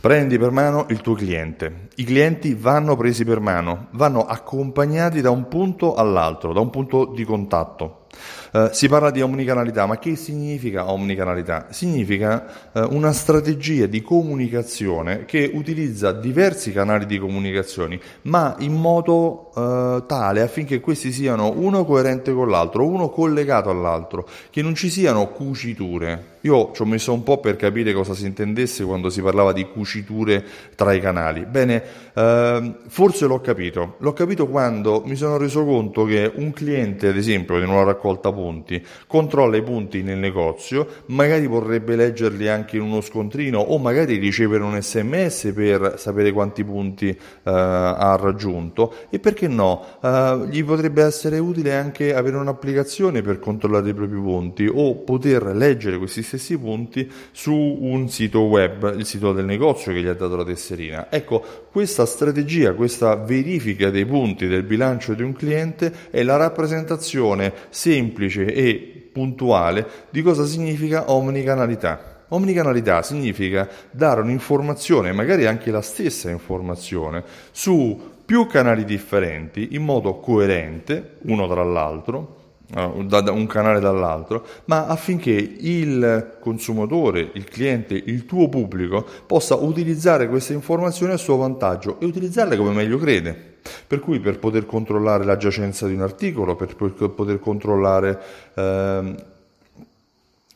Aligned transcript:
Prendi 0.00 0.38
per 0.38 0.52
mano 0.52 0.86
il 0.90 1.00
tuo 1.00 1.14
cliente. 1.14 1.88
I 1.96 2.04
clienti 2.04 2.54
vanno 2.54 2.94
presi 2.94 3.24
per 3.24 3.40
mano, 3.40 3.88
vanno 3.94 4.24
accompagnati 4.24 5.20
da 5.20 5.30
un 5.30 5.48
punto 5.48 5.96
all'altro, 5.96 6.52
da 6.52 6.60
un 6.60 6.70
punto 6.70 7.06
di 7.06 7.24
contatto. 7.24 8.06
Uh, 8.50 8.68
si 8.72 8.88
parla 8.88 9.10
di 9.10 9.20
omnicanalità, 9.20 9.84
ma 9.84 9.98
che 9.98 10.16
significa 10.16 10.90
omnicanalità? 10.90 11.66
Significa 11.70 12.70
uh, 12.72 12.94
una 12.94 13.12
strategia 13.12 13.86
di 13.86 14.00
comunicazione 14.00 15.26
che 15.26 15.50
utilizza 15.52 16.12
diversi 16.12 16.72
canali 16.72 17.04
di 17.04 17.18
comunicazione, 17.18 18.00
ma 18.22 18.56
in 18.60 18.72
modo 18.72 19.50
uh, 19.54 20.06
tale 20.06 20.40
affinché 20.40 20.80
questi 20.80 21.12
siano 21.12 21.52
uno 21.54 21.84
coerente 21.84 22.32
con 22.32 22.48
l'altro, 22.48 22.86
uno 22.86 23.10
collegato 23.10 23.68
all'altro, 23.68 24.26
che 24.50 24.62
non 24.62 24.74
ci 24.74 24.88
siano 24.88 25.28
cuciture. 25.28 26.36
Io 26.42 26.70
ci 26.72 26.82
ho 26.82 26.86
messo 26.86 27.12
un 27.12 27.24
po' 27.24 27.38
per 27.38 27.56
capire 27.56 27.92
cosa 27.92 28.14
si 28.14 28.24
intendesse 28.24 28.84
quando 28.84 29.10
si 29.10 29.20
parlava 29.20 29.52
di 29.52 29.68
cuciture 29.68 30.44
tra 30.76 30.92
i 30.92 31.00
canali. 31.00 31.44
Bene, 31.44 31.82
ehm, 32.14 32.76
forse 32.86 33.26
l'ho 33.26 33.40
capito. 33.40 33.96
L'ho 33.98 34.12
capito 34.12 34.46
quando 34.46 35.02
mi 35.04 35.16
sono 35.16 35.36
reso 35.36 35.64
conto 35.64 36.04
che 36.04 36.30
un 36.36 36.52
cliente, 36.52 37.08
ad 37.08 37.16
esempio, 37.16 37.58
di 37.58 37.64
una 37.64 37.82
raccolta 37.82 37.97
punti, 37.98 38.84
controlla 39.06 39.56
i 39.56 39.62
punti 39.62 40.02
nel 40.02 40.18
negozio, 40.18 40.86
magari 41.06 41.46
vorrebbe 41.46 41.96
leggerli 41.96 42.48
anche 42.48 42.76
in 42.76 42.82
uno 42.82 43.00
scontrino 43.00 43.58
o 43.58 43.78
magari 43.78 44.16
ricevere 44.16 44.64
un 44.64 44.80
sms 44.80 45.52
per 45.54 45.94
sapere 45.96 46.32
quanti 46.32 46.64
punti 46.64 47.08
eh, 47.08 47.16
ha 47.42 48.16
raggiunto 48.20 48.94
e 49.10 49.18
perché 49.18 49.48
no, 49.48 49.84
eh, 50.02 50.46
gli 50.50 50.64
potrebbe 50.64 51.02
essere 51.02 51.38
utile 51.38 51.74
anche 51.74 52.14
avere 52.14 52.36
un'applicazione 52.36 53.22
per 53.22 53.38
controllare 53.38 53.90
i 53.90 53.94
propri 53.94 54.18
punti 54.18 54.70
o 54.72 54.94
poter 54.96 55.44
leggere 55.54 55.98
questi 55.98 56.22
stessi 56.22 56.58
punti 56.58 57.10
su 57.32 57.54
un 57.54 58.08
sito 58.08 58.42
web, 58.42 58.94
il 58.96 59.04
sito 59.04 59.32
del 59.32 59.44
negozio 59.44 59.92
che 59.92 60.00
gli 60.00 60.06
ha 60.06 60.14
dato 60.14 60.36
la 60.36 60.44
tesserina. 60.44 61.10
Ecco, 61.10 61.66
questa 61.70 62.06
strategia, 62.06 62.74
questa 62.74 63.14
verifica 63.16 63.90
dei 63.90 64.04
punti 64.04 64.46
del 64.46 64.62
bilancio 64.62 65.14
di 65.14 65.22
un 65.22 65.32
cliente 65.32 65.92
è 66.10 66.22
la 66.22 66.36
rappresentazione 66.36 67.52
semplice 67.88 68.44
e 68.44 69.08
puntuale 69.10 69.86
di 70.10 70.20
cosa 70.20 70.44
significa 70.44 71.10
omnicanalità. 71.10 72.26
Omnicanalità 72.28 73.02
significa 73.02 73.66
dare 73.90 74.20
un'informazione, 74.20 75.12
magari 75.12 75.46
anche 75.46 75.70
la 75.70 75.80
stessa 75.80 76.28
informazione, 76.28 77.24
su 77.50 77.98
più 78.26 78.46
canali 78.46 78.84
differenti 78.84 79.68
in 79.70 79.82
modo 79.82 80.18
coerente, 80.18 81.14
uno 81.22 81.48
tra 81.48 81.64
l'altro, 81.64 82.36
eh, 82.76 82.84
un 82.84 83.46
canale 83.46 83.80
dall'altro, 83.80 84.44
ma 84.66 84.84
affinché 84.84 85.30
il 85.30 86.36
consumatore, 86.38 87.30
il 87.32 87.44
cliente, 87.44 87.94
il 87.94 88.26
tuo 88.26 88.50
pubblico 88.50 89.06
possa 89.26 89.54
utilizzare 89.54 90.28
queste 90.28 90.52
informazioni 90.52 91.14
a 91.14 91.16
suo 91.16 91.36
vantaggio 91.36 91.98
e 92.00 92.04
utilizzarle 92.04 92.58
come 92.58 92.72
meglio 92.72 92.98
crede. 92.98 93.47
Per 93.86 94.00
cui 94.00 94.20
per 94.20 94.38
poter 94.38 94.66
controllare 94.66 95.24
la 95.24 95.36
giacenza 95.36 95.86
di 95.86 95.94
un 95.94 96.02
articolo, 96.02 96.56
per 96.56 96.74
poter 96.76 97.38
controllare 97.40 98.20
eh, 98.54 99.14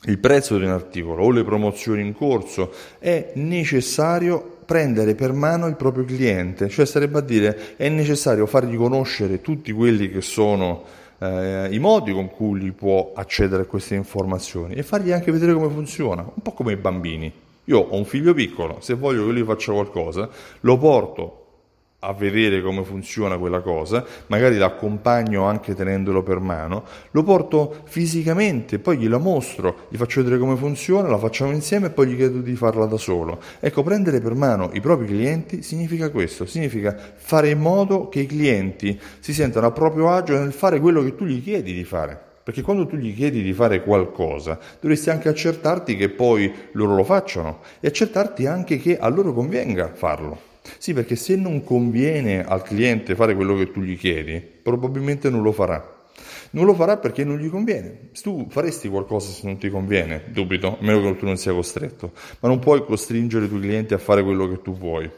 il 0.05 0.19
prezzo 0.19 0.59
di 0.59 0.65
un 0.65 0.71
articolo 0.71 1.23
o 1.23 1.31
le 1.31 1.45
promozioni 1.45 2.03
in 2.03 2.15
corso, 2.15 2.73
è 2.99 3.33
necessario 3.35 4.59
prendere 4.65 5.15
per 5.15 5.33
mano 5.33 5.67
il 5.67 5.77
proprio 5.77 6.05
cliente, 6.05 6.69
cioè 6.69 6.87
sarebbe 6.87 7.19
a 7.19 7.23
dire 7.23 7.77
è 7.77 7.89
necessario 7.89 8.47
fargli 8.47 8.77
conoscere 8.77 9.41
tutti 9.41 9.71
quelli 9.73 10.11
che 10.11 10.21
sono 10.21 10.83
eh, 11.19 11.69
i 11.71 11.79
modi 11.79 12.13
con 12.13 12.31
cui 12.31 12.59
lui 12.59 12.73
può 12.73 13.13
accedere 13.15 13.63
a 13.63 13.67
queste 13.67 13.95
informazioni 13.95 14.75
e 14.75 14.83
fargli 14.83 15.13
anche 15.13 15.31
vedere 15.31 15.53
come 15.53 15.69
funziona, 15.69 16.23
un 16.23 16.43
po' 16.43 16.53
come 16.53 16.73
i 16.73 16.77
bambini. 16.77 17.33
Io 17.67 17.79
ho 17.79 17.97
un 17.97 18.05
figlio 18.05 18.35
piccolo, 18.35 18.79
se 18.81 18.95
voglio 18.95 19.25
che 19.27 19.33
lui 19.33 19.45
faccia 19.45 19.73
qualcosa, 19.73 20.29
lo 20.61 20.79
porto 20.79 21.42
a 22.05 22.13
vedere 22.15 22.63
come 22.63 22.83
funziona 22.83 23.39
quella 23.39 23.61
cosa, 23.61 24.05
magari 24.27 24.57
l'accompagno 24.57 25.45
anche 25.45 25.75
tenendolo 25.75 26.25
per 26.25 26.41
mano, 26.41 26.83
lo 27.13 27.23
porto 27.23 27.83
fisicamente, 27.85 28.81
poi 28.81 28.99
gliela 28.99 29.19
mostro, 29.19 29.87
gli 29.89 29.97
faccio 29.97 30.21
vedere 30.21 30.41
come 30.41 30.57
funziona, 30.57 31.09
la 31.09 31.19
facciamo 31.19 31.53
insieme 31.53 31.87
e 31.87 31.91
poi 31.91 32.09
gli 32.09 32.17
chiedo 32.17 32.41
di 32.41 32.57
farla 32.57 32.87
da 32.87 32.97
solo. 32.97 33.41
Ecco, 33.61 33.85
prendere 33.85 34.21
per 34.21 34.35
mano 34.35 34.71
i 34.73 34.81
propri 34.81 35.07
clienti 35.07 35.63
significa 35.63 36.11
questo, 36.11 36.45
significa 36.45 36.97
fare 37.15 37.51
in 37.51 37.61
modo 37.61 38.09
che 38.09 38.21
i 38.21 38.27
clienti 38.27 38.99
si 39.21 39.33
sentano 39.33 39.67
a 39.67 39.71
proprio 39.71 40.11
agio 40.11 40.37
nel 40.37 40.53
fare 40.53 40.81
quello 40.81 41.05
che 41.05 41.15
tu 41.15 41.25
gli 41.25 41.41
chiedi 41.41 41.73
di 41.73 41.85
fare. 41.85 42.21
Perché 42.43 42.63
quando 42.63 42.89
tu 42.89 42.97
gli 42.97 43.15
chiedi 43.15 43.41
di 43.43 43.53
fare 43.53 43.85
qualcosa, 43.85 44.59
dovresti 44.81 45.11
anche 45.11 45.29
accertarti 45.29 45.95
che 45.95 46.09
poi 46.09 46.53
loro 46.73 46.97
lo 46.97 47.05
facciano 47.05 47.61
e 47.79 47.87
accertarti 47.87 48.47
anche 48.47 48.79
che 48.79 48.99
a 48.99 49.07
loro 49.07 49.33
convenga 49.33 49.93
farlo. 49.95 50.51
Sì, 50.79 50.93
perché 50.93 51.17
se 51.17 51.37
non 51.37 51.65
conviene 51.65 52.45
al 52.45 52.63
cliente 52.63 53.15
fare 53.15 53.35
quello 53.35 53.57
che 53.57 53.71
tu 53.71 53.81
gli 53.81 53.97
chiedi, 53.97 54.41
probabilmente 54.41 55.31
non 55.31 55.43
lo 55.43 55.53
farà. 55.53 56.01
Non 56.51 56.67
lo 56.67 56.75
farà 56.75 56.99
perché 56.99 57.25
non 57.25 57.39
gli 57.39 57.49
conviene. 57.49 58.11
Tu 58.21 58.47
faresti 58.51 58.89
qualcosa 58.89 59.31
se 59.31 59.47
non 59.47 59.59
ti 59.59 59.71
conviene, 59.71 60.25
dubito, 60.29 60.79
a 60.79 60.85
meno 60.85 61.01
che 61.01 61.17
tu 61.17 61.25
non 61.25 61.37
sia 61.37 61.53
costretto, 61.53 62.13
ma 62.41 62.49
non 62.49 62.59
puoi 62.59 62.85
costringere 62.85 63.47
i 63.47 63.49
tuoi 63.49 63.61
clienti 63.61 63.95
a 63.95 63.99
fare 63.99 64.23
quello 64.23 64.49
che 64.49 64.61
tu 64.61 64.77
vuoi. 64.77 65.11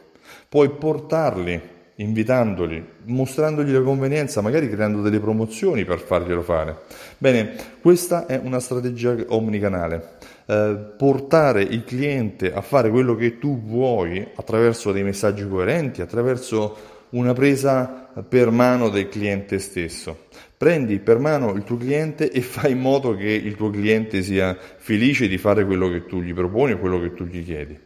Puoi 0.47 0.69
portarli, 0.69 1.61
invitandoli, 1.97 2.83
mostrandogli 3.05 3.71
la 3.71 3.81
convenienza, 3.81 4.41
magari 4.41 4.69
creando 4.69 5.01
delle 5.01 5.19
promozioni 5.19 5.85
per 5.85 5.99
farglielo 5.99 6.41
fare. 6.41 6.77
Bene, 7.17 7.55
questa 7.81 8.25
è 8.25 8.39
una 8.41 8.59
strategia 8.59 9.15
omnicanale. 9.27 10.17
Eh, 10.45 10.93
portare 10.97 11.61
il 11.61 11.83
cliente 11.83 12.53
a 12.53 12.61
fare 12.61 12.89
quello 12.89 13.15
che 13.15 13.37
tu 13.39 13.61
vuoi 13.63 14.27
attraverso 14.35 14.91
dei 14.91 15.03
messaggi 15.03 15.47
coerenti, 15.47 16.01
attraverso 16.01 16.93
una 17.11 17.33
presa 17.33 18.09
per 18.27 18.49
mano 18.49 18.89
del 18.89 19.07
cliente 19.07 19.59
stesso. 19.59 20.25
Prendi 20.57 20.99
per 20.99 21.19
mano 21.19 21.53
il 21.53 21.63
tuo 21.63 21.77
cliente 21.77 22.29
e 22.29 22.41
fai 22.41 22.71
in 22.71 22.79
modo 22.79 23.15
che 23.15 23.29
il 23.29 23.55
tuo 23.55 23.69
cliente 23.69 24.21
sia 24.21 24.57
felice 24.77 25.27
di 25.27 25.37
fare 25.37 25.65
quello 25.65 25.89
che 25.89 26.05
tu 26.05 26.21
gli 26.21 26.33
proponi 26.33 26.73
o 26.73 26.79
quello 26.79 26.99
che 26.99 27.13
tu 27.13 27.25
gli 27.25 27.43
chiedi. 27.43 27.77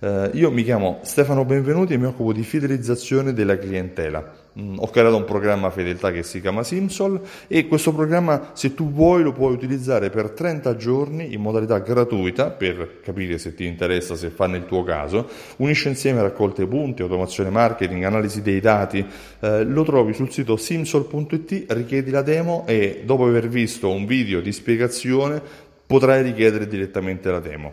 Uh, 0.00 0.30
io 0.34 0.52
mi 0.52 0.62
chiamo 0.62 1.00
Stefano 1.02 1.44
Benvenuti 1.44 1.94
e 1.94 1.96
mi 1.96 2.06
occupo 2.06 2.32
di 2.32 2.44
fidelizzazione 2.44 3.32
della 3.32 3.58
clientela. 3.58 4.32
Mm, 4.56 4.76
ho 4.78 4.88
creato 4.90 5.16
un 5.16 5.24
programma 5.24 5.70
fedeltà 5.70 6.12
che 6.12 6.22
si 6.22 6.40
chiama 6.40 6.62
Simsol 6.62 7.20
e 7.48 7.66
questo 7.66 7.92
programma, 7.92 8.50
se 8.52 8.74
tu 8.74 8.92
vuoi, 8.92 9.24
lo 9.24 9.32
puoi 9.32 9.52
utilizzare 9.52 10.08
per 10.10 10.30
30 10.30 10.76
giorni 10.76 11.34
in 11.34 11.40
modalità 11.40 11.80
gratuita 11.80 12.50
per 12.50 13.00
capire 13.02 13.38
se 13.38 13.56
ti 13.56 13.66
interessa, 13.66 14.14
se 14.14 14.30
fa 14.30 14.46
nel 14.46 14.66
tuo 14.66 14.84
caso. 14.84 15.28
Unisce 15.56 15.88
insieme 15.88 16.22
raccolte 16.22 16.64
punti, 16.68 17.02
automazione 17.02 17.50
marketing, 17.50 18.04
analisi 18.04 18.40
dei 18.40 18.60
dati. 18.60 19.04
Uh, 19.40 19.64
lo 19.64 19.82
trovi 19.82 20.12
sul 20.12 20.30
sito 20.30 20.56
simsol.it, 20.56 21.72
richiedi 21.72 22.12
la 22.12 22.22
demo 22.22 22.62
e 22.68 23.02
dopo 23.04 23.26
aver 23.26 23.48
visto 23.48 23.90
un 23.90 24.06
video 24.06 24.40
di 24.40 24.52
spiegazione 24.52 25.42
potrai 25.84 26.22
richiedere 26.22 26.68
direttamente 26.68 27.30
la 27.32 27.40
demo. 27.40 27.72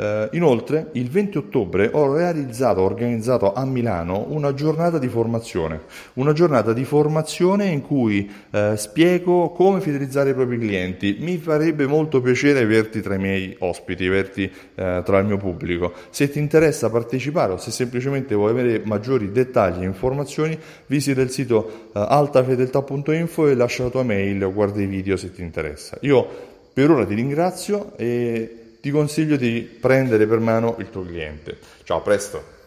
Uh, 0.00 0.28
inoltre, 0.34 0.88
il 0.92 1.10
20 1.10 1.36
ottobre 1.36 1.90
ho 1.92 2.14
realizzato, 2.14 2.80
ho 2.80 2.84
organizzato 2.84 3.52
a 3.52 3.66
Milano 3.66 4.24
una 4.30 4.54
giornata 4.54 4.96
di 4.96 5.08
formazione, 5.08 5.82
una 6.14 6.32
giornata 6.32 6.72
di 6.72 6.86
formazione 6.86 7.66
in 7.66 7.82
cui 7.82 8.30
uh, 8.50 8.76
spiego 8.76 9.50
come 9.50 9.82
fidelizzare 9.82 10.30
i 10.30 10.32
propri 10.34 10.58
clienti. 10.58 11.18
Mi 11.20 11.36
farebbe 11.36 11.86
molto 11.86 12.22
piacere 12.22 12.60
averti 12.60 13.02
tra 13.02 13.16
i 13.16 13.18
miei 13.18 13.54
ospiti, 13.58 14.06
averti 14.06 14.44
uh, 14.44 15.02
tra 15.02 15.18
il 15.18 15.26
mio 15.26 15.36
pubblico. 15.36 15.92
Se 16.08 16.30
ti 16.30 16.38
interessa 16.38 16.88
partecipare 16.88 17.52
o 17.52 17.58
se 17.58 17.70
semplicemente 17.70 18.34
vuoi 18.34 18.52
avere 18.52 18.80
maggiori 18.82 19.30
dettagli 19.30 19.82
e 19.82 19.86
informazioni, 19.86 20.58
visita 20.86 21.20
il 21.20 21.28
sito 21.28 21.90
altafedeltà.info 21.92 23.48
e 23.48 23.54
lascia 23.54 23.82
la 23.82 23.90
tua 23.90 24.02
mail 24.02 24.42
o 24.44 24.50
guarda 24.50 24.80
i 24.80 24.86
video 24.86 25.18
se 25.18 25.30
ti 25.30 25.42
interessa. 25.42 25.98
Io 26.00 26.26
per 26.72 26.90
ora 26.90 27.04
ti 27.04 27.12
ringrazio 27.12 27.92
e 27.96 28.59
ti 28.80 28.90
consiglio 28.90 29.36
di 29.36 29.60
prendere 29.60 30.26
per 30.26 30.38
mano 30.38 30.76
il 30.78 30.90
tuo 30.90 31.04
cliente. 31.04 31.58
Ciao, 31.84 31.98
a 31.98 32.00
presto! 32.00 32.59